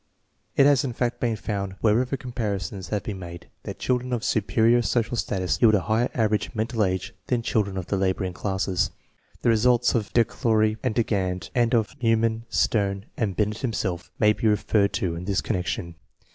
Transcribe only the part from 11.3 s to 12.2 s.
and of Meu